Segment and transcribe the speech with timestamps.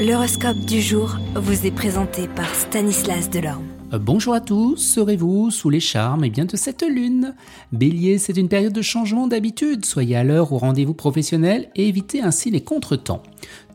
[0.00, 3.66] L'horoscope du jour vous est présenté par Stanislas Delorme.
[3.92, 7.34] Euh, bonjour à tous, serez-vous sous les charmes et eh bien, de cette lune?
[7.70, 12.22] Bélier, c'est une période de changement d'habitude, soyez à l'heure au rendez-vous professionnel et évitez
[12.22, 13.22] ainsi les contretemps.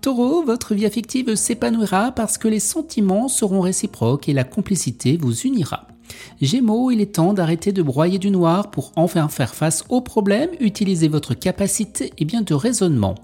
[0.01, 5.41] Taureau, votre vie affective s'épanouira parce que les sentiments seront réciproques et la complicité vous
[5.41, 5.85] unira.
[6.41, 10.49] Gémeaux, il est temps d'arrêter de broyer du noir pour enfin faire face aux problèmes,
[10.59, 13.15] utilisez votre capacité et bien de raisonnement.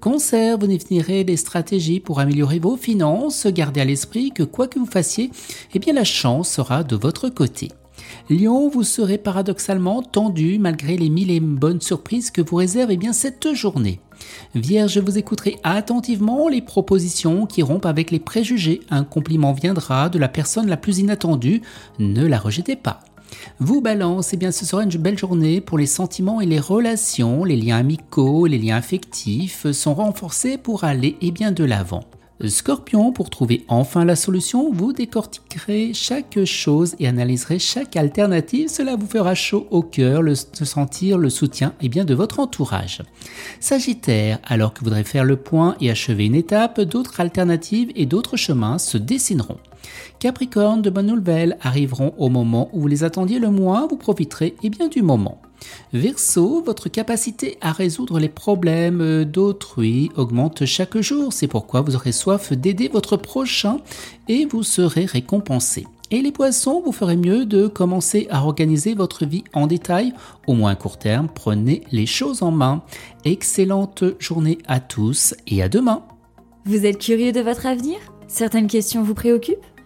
[0.00, 4.78] Cancer, vous définirez des stratégies pour améliorer vos finances, gardez à l'esprit que quoi que
[4.78, 5.30] vous fassiez,
[5.74, 7.68] eh bien la chance sera de votre côté.
[8.28, 13.12] Lion, vous serez paradoxalement tendu malgré les mille et bonnes surprises que vous réserve bien
[13.12, 14.00] cette journée.
[14.54, 18.80] Vierge, vous écouterez attentivement les propositions qui rompent avec les préjugés.
[18.90, 21.62] Un compliment viendra de la personne la plus inattendue.
[21.98, 23.00] Ne la rejetez pas.
[23.58, 27.44] Vous balance, eh bien ce sera une belle journée pour les sentiments et les relations,
[27.44, 32.04] les liens amicaux, les liens affectifs sont renforcés pour aller eh bien de l'avant.
[32.48, 38.68] Scorpion, pour trouver enfin la solution, vous décortiquerez chaque chose et analyserez chaque alternative.
[38.68, 43.02] Cela vous fera chaud au cœur de sentir le soutien eh bien, de votre entourage.
[43.60, 48.06] Sagittaire, alors que vous voudrez faire le point et achever une étape, d'autres alternatives et
[48.06, 49.58] d'autres chemins se dessineront.
[50.18, 54.54] Capricorne, de bonnes nouvelles arriveront au moment où vous les attendiez le moins, vous profiterez
[54.62, 55.40] eh bien, du moment.
[55.92, 61.32] Verseau, votre capacité à résoudre les problèmes d'autrui augmente chaque jour.
[61.32, 63.78] C'est pourquoi vous aurez soif d'aider votre prochain
[64.28, 65.86] et vous serez récompensé.
[66.12, 70.12] Et les poissons, vous ferez mieux de commencer à organiser votre vie en détail,
[70.48, 72.82] au moins à court terme, prenez les choses en main.
[73.24, 76.02] Excellente journée à tous et à demain.
[76.64, 77.98] Vous êtes curieux de votre avenir?
[78.26, 79.64] Certaines questions vous préoccupent?